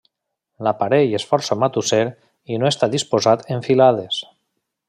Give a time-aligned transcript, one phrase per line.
[0.67, 2.01] L'aparell és força matusser
[2.55, 4.23] i no està disposat en filades.